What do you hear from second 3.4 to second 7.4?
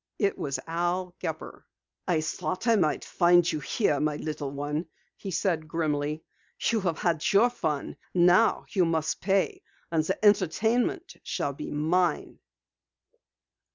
you here, my little one," he said grimly. "You have had